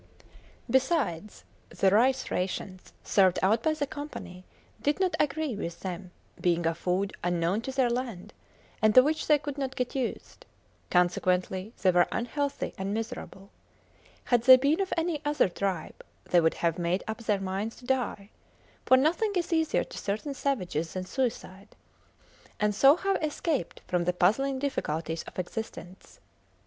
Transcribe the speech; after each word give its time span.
Besides, 0.67 1.43
the 1.69 1.91
rice 1.91 2.31
rations 2.31 2.91
served 3.03 3.37
out 3.43 3.61
by 3.61 3.75
the 3.75 3.85
Company 3.85 4.43
did 4.81 4.99
not 4.99 5.13
agree 5.19 5.55
with 5.55 5.81
them, 5.81 6.09
being 6.41 6.65
a 6.65 6.73
food 6.73 7.13
unknown 7.23 7.61
to 7.61 7.71
their 7.71 7.87
land, 7.87 8.33
and 8.81 8.95
to 8.95 9.03
which 9.03 9.27
they 9.27 9.37
could 9.37 9.59
not 9.59 9.75
get 9.75 9.93
used. 9.93 10.43
Consequently 10.89 11.71
they 11.83 11.91
were 11.91 12.07
unhealthy 12.11 12.73
and 12.79 12.95
miserable. 12.95 13.51
Had 14.23 14.41
they 14.45 14.57
been 14.57 14.81
of 14.81 14.91
any 14.97 15.21
other 15.23 15.47
tribe 15.49 16.03
they 16.25 16.41
would 16.41 16.55
have 16.55 16.79
made 16.79 17.03
up 17.07 17.19
their 17.19 17.39
minds 17.39 17.75
to 17.75 17.85
die 17.85 18.31
for 18.87 18.97
nothing 18.97 19.31
is 19.35 19.53
easier 19.53 19.83
to 19.83 19.97
certain 19.99 20.33
savages 20.33 20.93
than 20.93 21.05
suicide 21.05 21.75
and 22.59 22.73
so 22.73 22.95
have 22.95 23.21
escaped 23.21 23.83
from 23.87 24.05
the 24.05 24.13
puzzling 24.13 24.57
difficulties 24.57 25.21
of 25.27 25.37
existence. 25.37 26.19